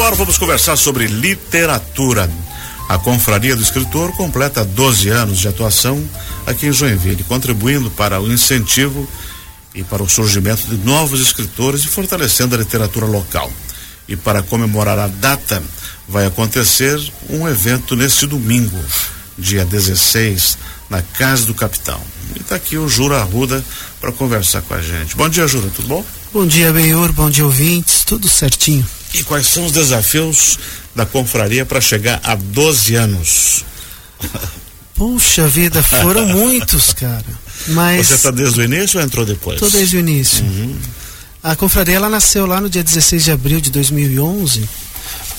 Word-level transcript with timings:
Agora 0.00 0.16
vamos 0.16 0.38
conversar 0.38 0.76
sobre 0.76 1.06
literatura. 1.06 2.28
A 2.88 2.96
Confraria 2.96 3.54
do 3.54 3.62
Escritor 3.62 4.10
completa 4.12 4.64
12 4.64 5.10
anos 5.10 5.38
de 5.38 5.46
atuação 5.46 6.02
aqui 6.46 6.68
em 6.68 6.72
Joinville, 6.72 7.22
contribuindo 7.24 7.90
para 7.90 8.18
o 8.18 8.32
incentivo 8.32 9.06
e 9.74 9.84
para 9.84 10.02
o 10.02 10.08
surgimento 10.08 10.66
de 10.68 10.78
novos 10.86 11.20
escritores 11.20 11.84
e 11.84 11.88
fortalecendo 11.88 12.54
a 12.54 12.58
literatura 12.58 13.04
local. 13.04 13.52
E 14.08 14.16
para 14.16 14.42
comemorar 14.42 14.98
a 14.98 15.06
data, 15.06 15.62
vai 16.08 16.24
acontecer 16.24 16.98
um 17.28 17.46
evento 17.46 17.94
neste 17.94 18.26
domingo, 18.26 18.82
dia 19.36 19.66
16, 19.66 20.56
na 20.88 21.02
Casa 21.02 21.44
do 21.44 21.52
Capitão. 21.52 22.00
E 22.34 22.40
está 22.40 22.56
aqui 22.56 22.78
o 22.78 22.88
Jura 22.88 23.18
Arruda 23.18 23.62
para 24.00 24.10
conversar 24.10 24.62
com 24.62 24.72
a 24.72 24.80
gente. 24.80 25.14
Bom 25.14 25.28
dia, 25.28 25.46
Jura, 25.46 25.68
tudo 25.68 25.88
bom? 25.88 26.02
Bom 26.32 26.46
dia, 26.46 26.72
Benhor, 26.72 27.12
bom 27.12 27.28
dia, 27.28 27.44
ouvintes, 27.44 28.02
tudo 28.02 28.30
certinho. 28.30 28.86
E 29.14 29.24
quais 29.24 29.46
são 29.46 29.66
os 29.66 29.72
desafios 29.72 30.58
da 30.94 31.04
confraria 31.04 31.66
para 31.66 31.80
chegar 31.80 32.20
a 32.22 32.34
12 32.34 32.94
anos? 32.94 33.64
Puxa 34.94 35.48
vida, 35.48 35.82
foram 35.82 36.26
muitos, 36.28 36.92
cara. 36.92 37.24
Mas 37.68 38.08
Você 38.08 38.14
está 38.14 38.30
desde 38.30 38.60
o 38.60 38.64
início 38.64 38.98
ou 38.98 39.04
entrou 39.04 39.26
depois? 39.26 39.56
Estou 39.56 39.70
desde 39.70 39.96
o 39.96 40.00
início. 40.00 40.44
Uhum. 40.44 40.76
A 41.42 41.56
confraria 41.56 41.96
ela 41.96 42.08
nasceu 42.08 42.46
lá 42.46 42.60
no 42.60 42.68
dia 42.68 42.84
16 42.84 43.24
de 43.24 43.30
abril 43.30 43.60
de 43.60 43.70
2011. 43.70 44.68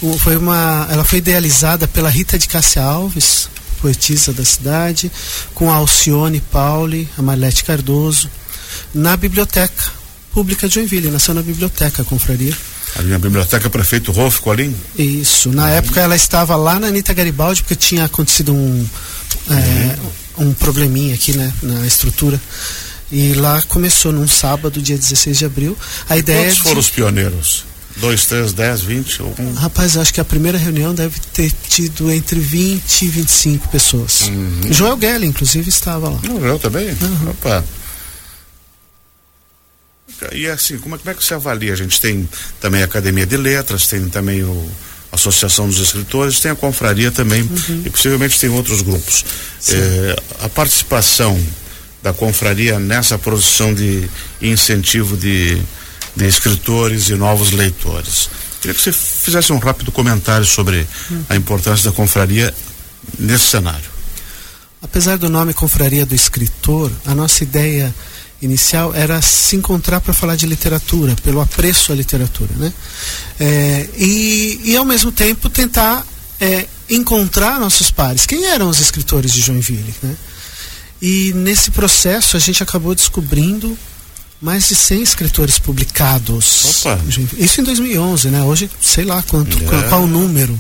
O, 0.02 0.18
foi 0.18 0.36
uma, 0.36 0.88
ela 0.90 1.04
foi 1.04 1.20
idealizada 1.20 1.88
pela 1.88 2.10
Rita 2.10 2.40
de 2.40 2.48
Cássia 2.48 2.82
Alves, 2.82 3.48
poetisa 3.80 4.34
da 4.34 4.44
cidade, 4.44 5.12
com 5.54 5.72
a 5.72 5.76
Alcione 5.76 6.42
Pauli, 6.52 7.08
a 7.18 7.22
Marlete 7.22 7.64
Cardoso, 7.64 8.30
na 8.94 9.16
biblioteca 9.16 9.92
pública 10.34 10.68
de 10.68 10.76
Joinville. 10.76 11.12
Nasceu 11.12 11.36
na 11.36 11.44
biblioteca 11.44 12.02
a 12.02 12.06
confraria. 12.06 12.56
Ali 12.98 13.10
na 13.10 13.20
biblioteca 13.20 13.70
Prefeito 13.70 14.12
Rolf 14.12 14.40
Colim? 14.40 14.76
Isso. 14.98 15.50
Na 15.50 15.70
época 15.70 16.02
ela 16.02 16.16
estava 16.16 16.56
lá 16.56 16.80
na 16.80 16.88
Anitta 16.88 17.14
Garibaldi, 17.14 17.62
porque 17.62 17.76
tinha 17.76 18.06
acontecido 18.06 18.54
um, 18.54 18.86
é, 19.50 19.98
uhum. 20.38 20.50
um 20.50 20.54
probleminha 20.54 21.16
aqui 21.16 21.36
né, 21.36 21.52
na 21.62 21.86
estrutura. 21.86 22.40
E 23.12 23.34
lá 23.34 23.62
começou 23.64 24.12
num 24.12 24.28
sábado, 24.28 24.82
dia 24.82 24.98
16 24.98 25.38
de 25.40 25.46
abril. 25.46 25.78
A 26.10 26.18
ideia 26.18 26.46
Quantos 26.46 26.58
foram 26.60 26.76
de... 26.76 26.80
os 26.80 26.90
pioneiros? 26.90 27.66
Dois, 27.98 28.26
três, 28.26 28.54
dez, 28.54 28.82
vinte? 28.82 29.22
Ou 29.22 29.36
um... 29.38 29.54
Rapaz, 29.54 29.98
acho 29.98 30.14
que 30.14 30.22
a 30.22 30.26
primeira 30.26 30.58
reunião 30.58 30.94
deve 30.94 31.20
ter 31.34 31.52
tido 31.68 32.10
entre 32.10 32.40
20 32.40 33.02
e 33.02 33.08
25 33.10 33.68
pessoas. 33.68 34.22
Uhum. 34.22 34.62
Joel 34.72 34.98
Gelli, 35.00 35.28
inclusive, 35.28 35.68
estava 35.68 36.10
lá. 36.10 36.20
O 36.24 36.40
Joel 36.40 36.60
também? 36.60 36.90
Uhum. 36.90 37.32
Opa. 37.32 37.64
E 40.32 40.48
assim, 40.48 40.78
como 40.78 40.96
é, 40.96 40.98
como 40.98 41.10
é 41.10 41.14
que 41.14 41.24
você 41.24 41.34
avalia? 41.34 41.74
A 41.74 41.76
gente 41.76 42.00
tem 42.00 42.28
também 42.60 42.82
a 42.82 42.86
Academia 42.86 43.26
de 43.26 43.38
Letras, 43.38 43.88
tem 43.88 44.08
também 44.10 44.44
o 44.44 44.72
a 45.12 45.16
Associação 45.16 45.68
dos 45.68 45.78
Escritores, 45.80 46.40
tem 46.40 46.52
a 46.52 46.56
Confraria 46.56 47.12
também 47.12 47.42
uhum. 47.42 47.84
e 47.86 47.90
possivelmente 47.90 48.40
tem 48.40 48.50
outros 48.50 48.82
grupos. 48.82 49.26
É, 49.68 50.16
a 50.42 50.50
participação 50.50 51.38
da 52.02 52.14
Confraria 52.14 52.80
nessa 52.80 53.18
produção 53.18 53.74
de 53.74 54.10
incentivo 54.42 55.18
de, 55.18 55.62
de 56.16 56.26
escritores 56.26 57.10
e 57.10 57.16
novos 57.16 57.52
leitores. 57.52 58.30
Queria 58.62 58.74
que 58.74 58.82
você 58.82 58.94
fizesse 58.94 59.52
um 59.52 59.58
rápido 59.58 59.92
comentário 59.92 60.46
sobre 60.46 60.88
uhum. 61.10 61.26
a 61.28 61.36
importância 61.36 61.90
da 61.90 61.96
Confraria 61.96 62.54
nesse 63.20 63.48
cenário. 63.48 63.92
Apesar 64.82 65.18
do 65.18 65.30
nome 65.30 65.54
Confraria 65.54 66.06
do 66.06 66.16
Escritor, 66.16 66.92
a 67.06 67.14
nossa 67.14 67.44
ideia 67.44 67.94
inicial 68.42 68.94
era 68.94 69.22
se 69.22 69.56
encontrar 69.56 70.02
para 70.02 70.14
falar 70.14 70.36
de 70.36 70.46
literatura, 70.46 71.16
pelo 71.24 71.42
apreço 71.42 71.92
à 71.92 71.96
literatura, 71.96 72.50
né? 72.56 72.74
É, 73.40 73.90
e, 73.98 74.62
e 74.64 74.76
ao 74.76 74.86
mesmo 74.86 75.12
tempo 75.12 75.50
tentar 75.50 76.06
é, 76.40 76.66
encontrar 76.90 77.60
nossos 77.60 77.92
pares. 77.92 78.26
Quem 78.26 78.46
eram 78.46 78.68
os 78.68 78.80
escritores 78.80 79.32
de 79.32 79.42
Joinville, 79.42 79.94
né? 80.02 80.16
E 81.02 81.34
nesse 81.36 81.72
processo 81.72 82.38
a 82.38 82.40
gente 82.40 82.62
acabou 82.62 82.94
descobrindo 82.94 83.78
mais 84.42 84.68
de 84.70 84.76
100 84.76 85.04
escritores 85.04 85.60
publicados. 85.60 86.84
Opa. 86.84 87.00
Isso 87.38 87.62
em 87.62 87.64
2011, 87.64 88.30
né? 88.30 88.44
Hoje, 88.44 88.70
sei 88.82 89.06
lá 89.06 89.22
quanto, 89.24 89.58
é. 89.58 89.66
qual, 89.66 89.84
qual, 89.84 90.04
o 90.04 90.08
número. 90.08 90.60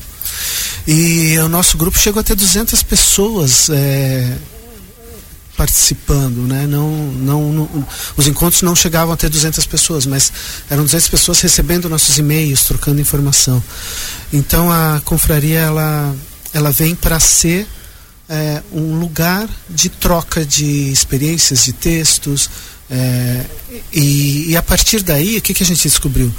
E 0.87 1.37
o 1.39 1.49
nosso 1.49 1.77
grupo 1.77 1.97
chegou 1.97 2.19
a 2.19 2.23
ter 2.23 2.35
200 2.35 2.81
pessoas 2.83 3.69
é, 3.69 4.37
participando, 5.61 6.47
né? 6.47 6.65
Não, 6.65 6.89
não, 6.89 7.53
não, 7.53 7.87
os 8.17 8.25
encontros 8.25 8.63
não 8.63 8.75
chegavam 8.75 9.13
a 9.13 9.17
ter 9.17 9.29
200 9.29 9.63
pessoas, 9.67 10.07
mas 10.07 10.33
eram 10.67 10.83
200 10.83 11.07
pessoas 11.07 11.39
recebendo 11.39 11.87
nossos 11.87 12.17
e-mails, 12.17 12.63
trocando 12.63 12.99
informação. 12.99 13.63
Então 14.33 14.71
a 14.71 14.99
confraria 15.05 15.59
ela, 15.59 16.15
ela 16.51 16.71
vem 16.71 16.95
para 16.95 17.19
ser 17.19 17.67
é, 18.27 18.63
um 18.71 18.97
lugar 18.97 19.47
de 19.69 19.87
troca 19.87 20.43
de 20.43 20.91
experiências, 20.91 21.63
de 21.63 21.73
textos, 21.73 22.49
é, 22.89 23.45
e, 23.93 24.49
e, 24.49 24.57
a 24.57 24.63
partir 24.63 25.03
daí 25.03 25.37
o 25.37 25.41
que, 25.43 25.53
que 25.53 25.61
a 25.61 25.65
gente 25.65 25.87
descobriu? 25.87 26.33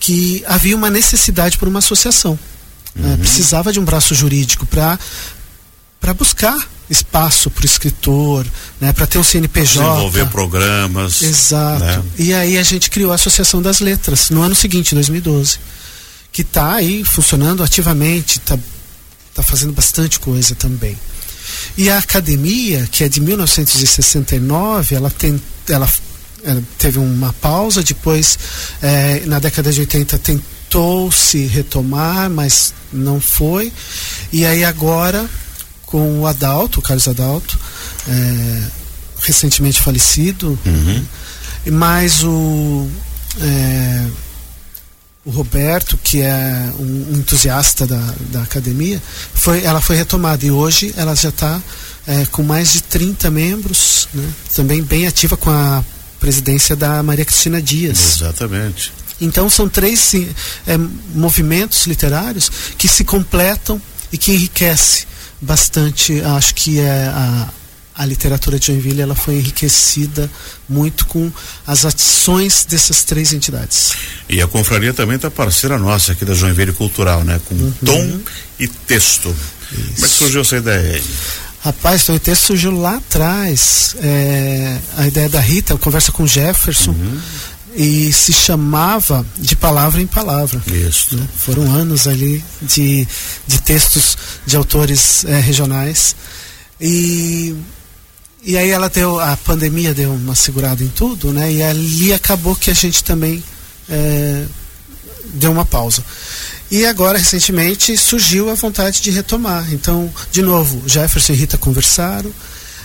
Que 0.00 0.42
havia 0.46 0.74
uma 0.74 0.88
necessidade 0.88 1.58
por 1.58 1.68
uma 1.68 1.80
associação. 1.80 2.38
Né? 2.94 3.06
Uhum. 3.06 3.12
É, 3.12 3.16
precisava 3.18 3.70
de 3.70 3.78
um 3.78 3.84
braço 3.84 4.14
jurídico 4.14 4.64
para 4.64 4.98
para 6.00 6.14
buscar 6.14 6.56
espaço 6.88 7.50
para 7.50 7.62
o 7.62 7.66
escritor, 7.66 8.46
né, 8.80 8.92
para 8.92 9.06
ter 9.06 9.18
um 9.18 9.24
CNPJ. 9.24 9.84
Desenvolver 9.84 10.26
programas. 10.26 11.22
Exato. 11.22 11.84
Né? 11.84 12.02
E 12.18 12.32
aí 12.32 12.58
a 12.58 12.62
gente 12.62 12.90
criou 12.90 13.12
a 13.12 13.16
Associação 13.16 13.60
das 13.60 13.80
Letras 13.80 14.30
no 14.30 14.42
ano 14.42 14.54
seguinte, 14.54 14.94
2012, 14.94 15.58
que 16.32 16.42
está 16.42 16.74
aí 16.74 17.04
funcionando 17.04 17.62
ativamente, 17.62 18.38
está 18.38 18.58
tá 19.34 19.42
fazendo 19.42 19.72
bastante 19.72 20.20
coisa 20.20 20.54
também. 20.54 20.96
E 21.76 21.90
a 21.90 21.98
academia, 21.98 22.88
que 22.90 23.04
é 23.04 23.08
de 23.08 23.20
1969, 23.20 24.94
ela, 24.94 25.10
tem, 25.10 25.40
ela, 25.68 25.88
ela 26.42 26.62
teve 26.78 26.98
uma 26.98 27.32
pausa, 27.34 27.82
depois, 27.82 28.38
é, 28.82 29.22
na 29.26 29.38
década 29.38 29.72
de 29.72 29.80
80, 29.80 30.18
tentou 30.18 31.10
se 31.12 31.46
retomar, 31.46 32.30
mas 32.30 32.72
não 32.92 33.20
foi. 33.20 33.72
E 34.32 34.44
aí 34.44 34.64
agora 34.64 35.28
com 35.86 36.20
o 36.20 36.26
Adalto, 36.26 36.80
o 36.80 36.82
Carlos 36.82 37.06
Adalto, 37.06 37.58
é, 38.08 38.62
recentemente 39.22 39.80
falecido, 39.80 40.58
uhum. 40.66 41.04
mais 41.72 42.22
o, 42.24 42.88
é, 43.40 44.06
o 45.24 45.30
Roberto, 45.30 45.96
que 46.02 46.20
é 46.20 46.72
um, 46.78 47.12
um 47.12 47.18
entusiasta 47.18 47.86
da, 47.86 48.14
da 48.30 48.42
academia, 48.42 49.00
foi, 49.32 49.62
ela 49.64 49.80
foi 49.80 49.96
retomada 49.96 50.44
e 50.44 50.50
hoje 50.50 50.92
ela 50.96 51.14
já 51.14 51.28
está 51.28 51.60
é, 52.06 52.26
com 52.26 52.42
mais 52.42 52.72
de 52.72 52.82
30 52.82 53.30
membros, 53.30 54.08
né, 54.12 54.28
também 54.54 54.82
bem 54.82 55.06
ativa 55.06 55.36
com 55.36 55.50
a 55.50 55.84
presidência 56.18 56.74
da 56.74 57.02
Maria 57.02 57.24
Cristina 57.24 57.62
Dias. 57.62 58.16
Exatamente. 58.16 58.92
Então 59.20 59.48
são 59.48 59.68
três 59.68 60.12
é, 60.66 60.76
movimentos 61.14 61.86
literários 61.86 62.50
que 62.76 62.86
se 62.86 63.04
completam 63.04 63.80
e 64.12 64.18
que 64.18 64.32
enriquecem 64.32 65.06
bastante, 65.40 66.20
acho 66.20 66.54
que 66.54 66.80
é 66.80 67.06
a, 67.08 67.48
a 67.94 68.04
literatura 68.04 68.58
de 68.58 68.66
Joinville 68.66 69.00
ela 69.00 69.14
foi 69.14 69.36
enriquecida 69.36 70.30
muito 70.68 71.06
com 71.06 71.30
as 71.66 71.84
ações 71.84 72.66
dessas 72.68 73.04
três 73.04 73.32
entidades. 73.32 73.92
E 74.28 74.40
a 74.40 74.46
confraria 74.46 74.92
também 74.92 75.16
está 75.16 75.30
parceira 75.30 75.78
nossa 75.78 76.12
aqui 76.12 76.24
da 76.24 76.34
Joinville 76.34 76.72
Cultural, 76.72 77.24
né? 77.24 77.40
Com 77.46 77.54
uhum. 77.54 77.72
tom 77.84 78.20
e 78.58 78.68
texto. 78.68 79.34
Isso. 79.72 79.94
Como 79.94 80.06
é 80.06 80.08
que 80.08 80.14
surgiu 80.14 80.40
essa 80.42 80.56
ideia 80.56 80.96
aí? 80.96 81.04
Rapaz, 81.60 82.02
então, 82.02 82.14
o 82.14 82.20
texto 82.20 82.46
surgiu 82.46 82.70
lá 82.70 82.96
atrás. 82.96 83.96
É, 84.00 84.78
a 84.96 85.06
ideia 85.06 85.28
da 85.28 85.40
Rita, 85.40 85.76
conversa 85.76 86.12
com 86.12 86.26
Jefferson. 86.26 86.92
Uhum 86.92 87.20
e 87.76 88.10
se 88.10 88.32
chamava 88.32 89.24
de 89.36 89.54
palavra 89.54 90.00
em 90.00 90.06
palavra. 90.06 90.62
Isso. 90.66 91.14
Né? 91.14 91.28
Foram 91.36 91.70
anos 91.70 92.08
ali 92.08 92.42
de, 92.62 93.06
de 93.46 93.60
textos 93.60 94.16
de 94.46 94.56
autores 94.56 95.24
é, 95.26 95.38
regionais. 95.38 96.16
E, 96.80 97.54
e 98.42 98.56
aí 98.56 98.70
ela 98.70 98.88
deu, 98.88 99.20
a 99.20 99.36
pandemia 99.36 99.92
deu 99.92 100.14
uma 100.14 100.34
segurada 100.34 100.82
em 100.82 100.88
tudo, 100.88 101.32
né? 101.32 101.52
E 101.52 101.62
ali 101.62 102.14
acabou 102.14 102.56
que 102.56 102.70
a 102.70 102.74
gente 102.74 103.04
também 103.04 103.44
é, 103.90 104.46
deu 105.34 105.52
uma 105.52 105.64
pausa. 105.66 106.02
E 106.70 106.86
agora, 106.86 107.18
recentemente, 107.18 107.96
surgiu 107.96 108.50
a 108.50 108.54
vontade 108.54 109.02
de 109.02 109.10
retomar. 109.10 109.70
Então, 109.72 110.12
de 110.32 110.40
novo, 110.40 110.82
Jefferson 110.88 111.34
e 111.34 111.36
Rita 111.36 111.58
conversaram 111.58 112.32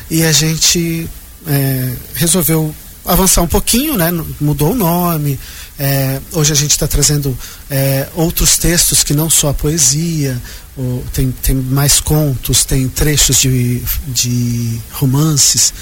e 0.10 0.24
a 0.24 0.32
gente 0.34 1.10
é, 1.48 1.94
resolveu 2.14 2.76
avançar 3.06 3.42
um 3.42 3.48
pouquinho, 3.48 3.98
né? 3.98 4.12
Mudou 4.40 4.72
o 4.72 4.76
nome. 4.76 5.40
É, 5.80 6.22
hoje 6.34 6.52
a 6.52 6.56
gente 6.56 6.72
está 6.72 6.88
trazendo 6.88 7.38
é, 7.70 8.08
outros 8.14 8.58
textos 8.58 9.04
que 9.04 9.14
não 9.14 9.30
só 9.30 9.50
a 9.50 9.54
poesia, 9.54 10.40
ou, 10.78 11.04
tem, 11.14 11.32
tem 11.32 11.56
mais 11.56 12.00
contos, 12.00 12.64
tem 12.64 12.88
trechos 12.88 13.38
de, 13.38 13.82
de 14.08 14.80
romances. 14.92 15.74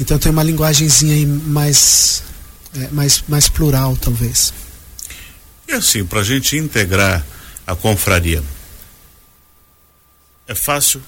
Então 0.00 0.18
tem 0.18 0.32
uma 0.32 0.42
linguagemzinha 0.42 1.26
mais, 1.46 2.22
é, 2.74 2.88
mais, 2.92 3.22
mais 3.28 3.48
plural, 3.48 3.96
talvez. 3.96 4.52
E 5.68 5.72
assim, 5.72 6.04
para 6.04 6.20
a 6.20 6.24
gente 6.24 6.56
integrar 6.56 7.24
a 7.66 7.74
confraria. 7.74 8.42
É 10.46 10.54
fácil, 10.54 11.00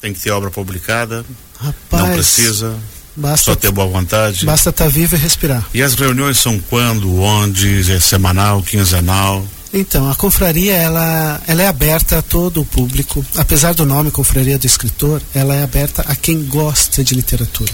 tem 0.00 0.12
que 0.12 0.20
ter 0.20 0.30
obra 0.30 0.50
publicada, 0.50 1.24
Rapaz, 1.58 2.02
não 2.02 2.12
precisa, 2.12 2.78
basta, 3.16 3.52
só 3.52 3.54
ter 3.54 3.70
boa 3.70 3.86
vontade. 3.86 4.44
Basta 4.44 4.70
estar 4.70 4.84
tá 4.84 4.90
vivo 4.90 5.16
e 5.16 5.18
respirar. 5.18 5.66
E 5.72 5.82
as 5.82 5.94
reuniões 5.94 6.38
são 6.38 6.58
quando, 6.58 7.20
onde, 7.20 7.90
é 7.90 8.00
semanal, 8.00 8.62
quinzenal? 8.62 9.46
Então, 9.72 10.10
a 10.10 10.14
confraria 10.14 10.74
ela, 10.74 11.40
ela 11.46 11.62
é 11.62 11.66
aberta 11.66 12.18
a 12.18 12.22
todo 12.22 12.60
o 12.60 12.64
público. 12.64 13.24
Apesar 13.36 13.74
do 13.74 13.84
nome 13.84 14.10
Confraria 14.10 14.58
do 14.58 14.66
Escritor, 14.66 15.20
ela 15.34 15.54
é 15.54 15.62
aberta 15.62 16.02
a 16.06 16.14
quem 16.14 16.44
gosta 16.44 17.02
de 17.02 17.14
literatura 17.14 17.70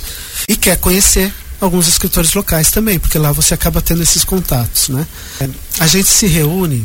e 0.49 0.57
quer 0.57 0.77
conhecer 0.79 1.33
alguns 1.61 1.87
escritores 1.87 2.35
locais 2.35 2.71
também, 2.71 2.99
porque 2.99 3.19
lá 3.19 3.31
você 3.31 3.55
acaba 3.55 3.81
tendo 3.81 4.03
esses 4.03 4.25
contatos, 4.25 4.89
né? 4.89 5.07
A 5.79 5.87
gente 5.87 6.09
se 6.09 6.27
reúne 6.27 6.85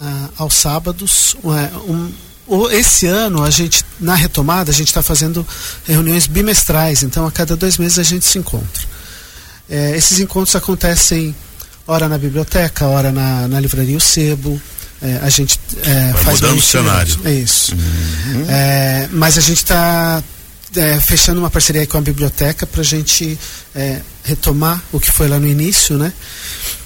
ah, 0.00 0.28
aos 0.38 0.54
sábados. 0.54 1.36
Um, 1.44 1.52
um, 1.92 2.12
esse 2.70 3.06
ano 3.06 3.42
a 3.42 3.50
gente 3.50 3.84
na 3.98 4.14
retomada 4.14 4.70
a 4.70 4.74
gente 4.74 4.88
está 4.88 5.02
fazendo 5.02 5.46
reuniões 5.86 6.26
bimestrais, 6.26 7.02
então 7.02 7.26
a 7.26 7.32
cada 7.32 7.56
dois 7.56 7.78
meses 7.78 7.98
a 7.98 8.02
gente 8.02 8.24
se 8.24 8.38
encontra. 8.38 8.82
É, 9.68 9.96
esses 9.96 10.20
encontros 10.20 10.54
acontecem 10.54 11.34
ora 11.86 12.08
na 12.08 12.18
biblioteca, 12.18 12.86
ora 12.86 13.10
na, 13.10 13.48
na 13.48 13.60
livraria 13.60 13.96
O 13.96 14.00
Sebo. 14.00 14.60
É, 15.02 15.20
a 15.22 15.28
gente 15.28 15.60
é, 15.82 16.12
Vai 16.12 16.24
faz 16.24 16.40
mudando 16.40 16.58
o 16.58 16.62
cenário. 16.62 17.20
É 17.24 17.32
isso. 17.32 17.74
Uhum. 17.74 18.46
É, 18.48 19.08
mas 19.12 19.36
a 19.36 19.40
gente 19.40 19.58
está 19.58 20.22
é, 20.76 21.00
fechando 21.00 21.40
uma 21.40 21.50
parceria 21.50 21.86
com 21.86 21.98
a 21.98 22.00
biblioteca 22.00 22.66
para 22.66 22.80
a 22.80 22.84
gente 22.84 23.38
é, 23.74 24.00
retomar 24.22 24.82
o 24.92 25.00
que 25.00 25.10
foi 25.10 25.28
lá 25.28 25.38
no 25.38 25.46
início, 25.46 25.98
né? 25.98 26.12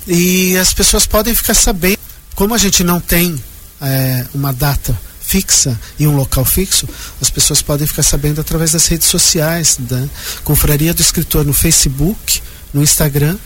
E 0.07 0.57
as 0.57 0.73
pessoas 0.73 1.07
podem 1.07 1.35
ficar 1.35 1.55
sabendo, 1.55 1.99
como 2.35 2.55
a 2.55 2.59
gente 2.59 2.83
não 2.83 2.99
tem 2.99 3.41
é, 3.81 4.25
uma 4.35 4.53
data 4.53 4.99
fixa 5.29 5.79
e 5.99 6.07
um 6.07 6.17
local 6.17 6.45
fixo, 6.45 6.89
as 7.21 7.29
pessoas 7.29 7.61
podem 7.61 7.87
ficar 7.87 8.03
sabendo 8.03 8.41
através 8.41 8.73
das 8.73 8.87
redes 8.87 9.09
sociais 9.09 9.77
da 9.79 10.03
Confraria 10.43 10.95
do 10.95 11.03
Escritor 11.03 11.45
no 11.45 11.53
Facebook, 11.53 12.41
no 12.73 12.83
Instagram 12.83 13.37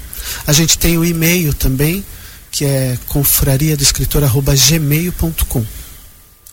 a 0.47 0.53
gente 0.53 0.79
tem 0.79 0.99
o 0.99 1.05
e-mail 1.05 1.53
também, 1.55 2.05
que 2.51 2.65
é 2.65 2.99
confraria 3.07 3.77
do 3.77 3.83
escritor@gmail.com. 3.83 5.65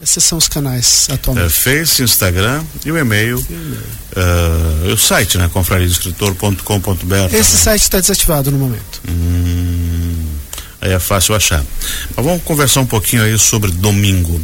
Esses 0.01 0.23
são 0.23 0.37
os 0.37 0.47
canais 0.47 1.07
atualmente. 1.11 1.45
É, 1.45 1.49
Face, 1.49 2.01
Instagram 2.01 2.63
e 2.85 2.91
o 2.91 2.97
e-mail. 2.97 3.37
Uh, 3.37 4.93
o 4.93 4.97
site, 4.97 5.37
né? 5.37 5.49
confrariadoescritor.com.br. 5.51 7.33
Esse 7.33 7.57
site 7.57 7.81
está 7.81 7.99
desativado 7.99 8.49
no 8.49 8.57
momento. 8.57 9.01
Hum, 9.09 10.25
aí 10.79 10.93
é 10.93 10.99
fácil 10.99 11.35
achar. 11.35 11.65
Mas 12.15 12.25
vamos 12.25 12.41
conversar 12.43 12.79
um 12.79 12.85
pouquinho 12.85 13.23
aí 13.23 13.37
sobre 13.37 13.71
domingo. 13.71 14.41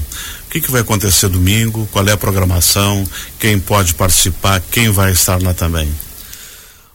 Que, 0.55 0.61
que 0.61 0.71
vai 0.71 0.79
acontecer 0.79 1.27
domingo? 1.27 1.85
Qual 1.91 2.07
é 2.07 2.13
a 2.13 2.17
programação? 2.17 3.05
Quem 3.37 3.59
pode 3.59 3.93
participar? 3.93 4.61
Quem 4.71 4.89
vai 4.89 5.11
estar 5.11 5.41
lá 5.43 5.53
também? 5.53 5.93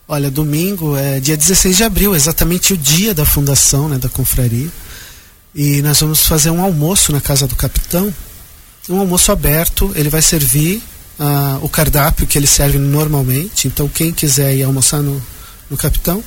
Olha, 0.09 0.31
domingo 0.31 0.97
é 0.97 1.21
dia 1.21 1.37
16 1.37 1.77
de 1.77 1.85
abril, 1.85 2.15
exatamente 2.15 2.73
o 2.73 2.77
dia 2.79 3.13
da 3.13 3.27
fundação 3.27 3.87
né, 3.87 3.99
da 3.99 4.09
confraria. 4.09 4.71
E 5.55 5.83
nós 5.83 6.01
vamos 6.01 6.27
fazer 6.27 6.49
um 6.49 6.63
almoço 6.63 7.13
na 7.13 7.21
casa 7.21 7.47
do 7.47 7.55
capitão. 7.55 8.11
Um 8.89 8.99
almoço 8.99 9.31
aberto, 9.31 9.93
ele 9.95 10.09
vai 10.09 10.23
servir 10.23 10.83
uh, 11.19 11.63
o 11.63 11.69
cardápio 11.69 12.27
que 12.27 12.39
ele 12.39 12.47
serve 12.47 12.79
normalmente. 12.79 13.69
Então, 13.69 13.87
quem 13.89 14.11
quiser 14.11 14.57
ir 14.57 14.63
almoçar 14.63 15.03
no, 15.03 15.23
no 15.69 15.77
capitão, 15.77 16.25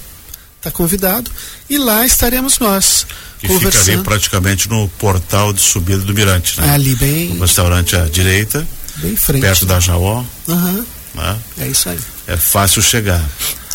está 0.63 0.71
convidado. 0.71 1.29
E 1.69 1.77
lá 1.77 2.05
estaremos 2.05 2.57
nós. 2.57 3.05
Que 3.39 3.47
fica 3.49 3.77
ali 3.77 3.97
praticamente 3.97 4.69
no 4.69 4.87
portal 4.87 5.51
de 5.51 5.59
subida 5.59 6.01
do 6.01 6.13
Mirante, 6.13 6.59
né? 6.61 6.69
Ali 6.69 6.95
bem. 6.95 7.33
Um 7.33 7.41
restaurante 7.41 7.95
à 7.97 8.05
direita. 8.05 8.65
Bem 8.97 9.15
frente. 9.17 9.41
Perto 9.41 9.65
da 9.65 9.79
Jaó. 9.81 10.23
Uhum. 10.47 10.85
Né? 11.13 11.37
É 11.59 11.67
isso 11.67 11.89
aí. 11.89 11.99
É 12.27 12.37
fácil 12.37 12.81
chegar. 12.81 13.21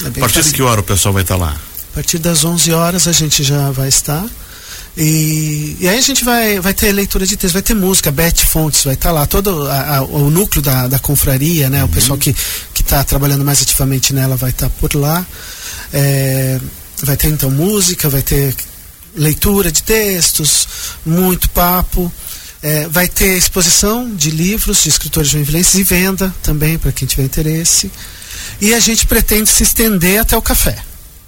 É 0.02 0.08
a 0.08 0.10
partir 0.12 0.36
fácil. 0.36 0.42
de 0.44 0.52
que 0.52 0.62
hora 0.62 0.80
o 0.80 0.84
pessoal 0.84 1.12
vai 1.12 1.22
estar 1.22 1.36
lá? 1.36 1.54
A 1.92 1.94
partir 1.94 2.18
das 2.18 2.44
11 2.44 2.72
horas 2.72 3.06
a 3.06 3.12
gente 3.12 3.44
já 3.44 3.70
vai 3.70 3.88
estar. 3.88 4.24
E, 4.96 5.76
e, 5.78 5.88
aí 5.88 5.98
a 5.98 6.00
gente 6.00 6.24
vai, 6.24 6.58
vai 6.58 6.74
ter 6.74 6.90
leitura 6.90 7.24
de 7.24 7.36
texto, 7.36 7.52
vai 7.52 7.62
ter 7.62 7.74
música, 7.74 8.10
Beth 8.10 8.38
Fontes 8.48 8.82
vai 8.82 8.94
estar 8.94 9.12
lá, 9.12 9.26
todo 9.26 9.68
a, 9.68 9.98
a, 9.98 10.02
o 10.02 10.28
núcleo 10.28 10.60
da, 10.60 10.88
da 10.88 10.98
confraria, 10.98 11.70
né? 11.70 11.80
Uhum. 11.80 11.84
O 11.84 11.88
pessoal 11.88 12.18
que 12.18 12.34
está 12.74 13.04
trabalhando 13.04 13.44
mais 13.44 13.62
ativamente 13.62 14.12
nela 14.12 14.34
vai 14.34 14.50
estar 14.50 14.68
por 14.70 14.94
lá. 14.94 15.24
É, 15.92 16.60
vai 17.02 17.16
ter 17.16 17.28
então 17.28 17.50
música, 17.50 18.08
vai 18.08 18.22
ter 18.22 18.54
leitura 19.14 19.70
de 19.70 19.82
textos, 19.82 20.68
muito 21.04 21.48
papo. 21.50 22.12
É, 22.60 22.88
vai 22.88 23.06
ter 23.06 23.36
exposição 23.36 24.12
de 24.12 24.30
livros 24.30 24.82
de 24.82 24.88
escritores 24.88 25.30
joinvilenses 25.30 25.74
e 25.74 25.84
venda 25.84 26.34
também 26.42 26.76
para 26.76 26.90
quem 26.90 27.06
tiver 27.06 27.22
interesse. 27.22 27.90
E 28.60 28.74
a 28.74 28.80
gente 28.80 29.06
pretende 29.06 29.48
se 29.48 29.62
estender 29.62 30.20
até 30.20 30.36
o 30.36 30.42
café. 30.42 30.76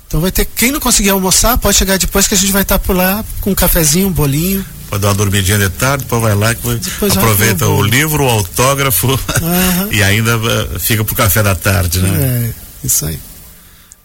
Então 0.08 0.20
vai 0.20 0.32
ter 0.32 0.44
quem 0.44 0.72
não 0.72 0.80
conseguir 0.80 1.10
almoçar 1.10 1.56
pode 1.56 1.76
chegar 1.76 1.96
depois 1.96 2.26
que 2.26 2.34
a 2.34 2.36
gente 2.36 2.50
vai 2.50 2.62
estar 2.62 2.80
por 2.80 2.96
lá 2.96 3.24
com 3.40 3.52
um 3.52 3.54
cafezinho, 3.54 4.08
um 4.08 4.12
bolinho. 4.12 4.64
Pode 4.88 5.02
dar 5.02 5.08
uma 5.08 5.14
dormidinha 5.14 5.56
de 5.56 5.70
tarde, 5.70 6.02
depois 6.02 6.20
vai 6.20 6.34
lá 6.34 6.52
que 6.52 6.68
depois 6.68 7.16
aproveita 7.16 7.68
o 7.68 7.80
livro, 7.80 8.24
o 8.24 8.28
autógrafo 8.28 9.06
uhum. 9.06 9.88
e 9.92 10.02
ainda 10.02 10.36
uh, 10.36 10.80
fica 10.80 11.04
pro 11.04 11.14
café 11.14 11.44
da 11.44 11.54
tarde, 11.54 12.00
né? 12.00 12.08
É, 12.10 12.50
isso 12.84 13.06
aí. 13.06 13.20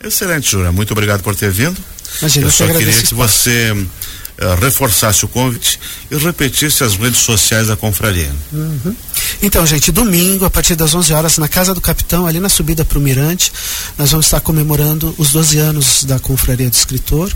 Excelente, 0.03 0.51
Júlia. 0.51 0.71
Muito 0.71 0.91
obrigado 0.91 1.21
por 1.23 1.35
ter 1.35 1.51
vindo. 1.51 1.77
Imagina, 2.19 2.47
eu 2.47 2.51
só 2.51 2.67
queria 2.67 3.01
que 3.01 3.13
você 3.13 3.71
uh, 3.71 4.55
reforçasse 4.61 5.25
o 5.25 5.27
convite 5.27 5.79
e 6.09 6.15
repetisse 6.15 6.83
as 6.83 6.95
redes 6.95 7.19
sociais 7.19 7.67
da 7.67 7.75
confraria. 7.75 8.31
Uhum. 8.51 8.95
Então, 9.41 9.65
gente, 9.65 9.91
domingo, 9.91 10.45
a 10.45 10.49
partir 10.49 10.75
das 10.75 10.93
11 10.93 11.13
horas, 11.13 11.37
na 11.37 11.47
Casa 11.47 11.73
do 11.73 11.81
Capitão, 11.81 12.25
ali 12.25 12.39
na 12.39 12.49
subida 12.49 12.85
para 12.85 12.97
o 12.97 13.01
Mirante, 13.01 13.51
nós 13.97 14.11
vamos 14.11 14.27
estar 14.27 14.39
comemorando 14.39 15.13
os 15.17 15.31
12 15.31 15.57
anos 15.57 16.03
da 16.05 16.19
Confraria 16.19 16.69
do 16.69 16.73
Escritor. 16.73 17.31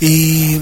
E 0.00 0.60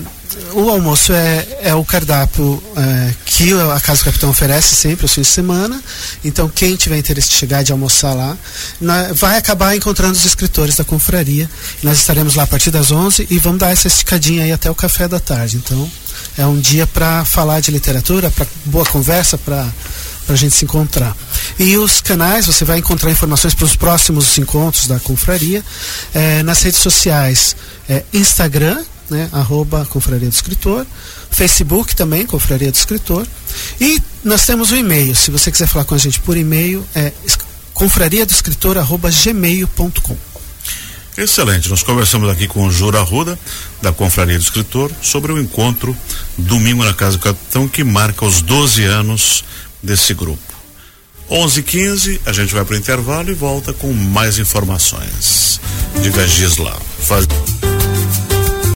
o 0.53 0.71
almoço 0.71 1.13
é, 1.13 1.47
é 1.63 1.75
o 1.75 1.85
cardápio 1.85 2.63
é, 2.77 3.15
que 3.25 3.53
a 3.53 3.81
Casa 3.81 4.01
do 4.01 4.05
Capitão 4.05 4.31
oferece 4.31 4.75
sempre 4.75 5.05
aos 5.05 5.15
fins 5.15 5.27
de 5.27 5.33
semana. 5.33 5.83
Então, 6.25 6.49
quem 6.49 6.77
tiver 6.77 6.99
interesse 6.99 7.29
de 7.29 7.35
chegar 7.35 7.63
de 7.63 7.73
almoçar 7.73 8.15
lá, 8.15 8.37
vai 9.15 9.37
acabar 9.37 9.77
encontrando 9.77 10.13
os 10.13 10.25
escritores 10.25 10.77
da 10.77 10.85
confraria. 10.85 11.49
Nós 11.83 11.99
estaremos 11.99 12.35
lá 12.35 12.45
a 12.45 12.47
partir 12.47 12.71
das 12.71 12.91
11 12.91 13.27
e 13.31 13.39
vamos 13.39 13.59
dar 13.59 13.71
essa 13.71 13.87
esticadinha 13.87 14.45
aí 14.45 14.53
até 14.53 14.71
o 14.71 14.75
café 14.75 15.07
da 15.07 15.21
tarde. 15.21 15.57
Então, 15.57 15.91
é 16.37 16.47
um 16.47 16.59
dia 16.59 16.87
para 16.87 17.25
falar 17.25 17.61
de 17.61 17.71
literatura, 17.71 18.31
para 18.31 18.47
boa 18.65 18.85
conversa, 18.85 19.37
para 19.39 19.67
para 20.29 20.35
a 20.35 20.39
gente 20.39 20.55
se 20.55 20.67
encontrar. 20.67 21.17
E 21.59 21.79
os 21.79 22.03
canais, 22.03 22.45
você 22.45 22.63
vai 22.63 22.79
encontrar 22.79 23.11
informações 23.11 23.55
para 23.55 23.65
os 23.65 23.75
próximos 23.75 24.37
encontros 24.37 24.87
da 24.87 25.01
confraria 25.01 25.65
é, 26.13 26.43
nas 26.43 26.61
redes 26.61 26.81
sociais, 26.81 27.57
é, 27.89 28.05
Instagram, 28.13 28.85
né, 29.11 29.29
arroba 29.33 29.85
Confraria 29.87 30.29
do 30.29 30.33
Escritor, 30.33 30.87
Facebook 31.31 31.97
também, 31.97 32.27
Confraria 32.27 32.71
do 32.71 32.75
Escritor, 32.75 33.27
e 33.81 33.99
nós 34.25 34.45
temos 34.45 34.71
o 34.71 34.75
um 34.75 34.79
e-mail, 34.79 35.15
se 35.15 35.31
você 35.31 35.51
quiser 35.51 35.67
falar 35.67 35.85
com 35.85 35.95
a 35.95 35.99
gente 35.99 36.21
por 36.21 36.37
e-mail, 36.37 36.87
é 36.95 37.11
confrariadoescritor.gmail.com 37.75 40.29
Excelente, 41.19 41.69
nós 41.69 41.83
conversamos 41.83 42.31
aqui 42.31 42.47
com 42.47 42.65
o 42.65 42.71
Jura 42.71 43.01
Arruda, 43.01 43.37
da 43.83 43.93
Confraria 43.93 44.39
do 44.39 44.43
Escritor, 44.43 44.93
sobre 45.03 45.33
o 45.33 45.41
encontro 45.41 45.97
domingo 46.37 46.85
na 46.85 46.95
Casa 46.95 47.17
do 47.17 47.23
Capitão, 47.23 47.67
que 47.67 47.83
marca 47.83 48.25
os 48.25 48.41
12 48.41 48.85
anos 48.85 49.45
desse 49.83 50.15
grupo. 50.15 50.55
11:15 51.29 52.21
a 52.25 52.33
gente 52.33 52.55
vai 52.55 52.65
para 52.65 52.75
o 52.75 52.79
intervalo 52.79 53.31
e 53.31 53.35
volta 53.35 53.73
com 53.73 53.93
mais 53.93 54.39
informações. 54.39 55.61
Diga 56.01 56.27
Gisla. 56.27 56.81
Faz... 57.01 57.27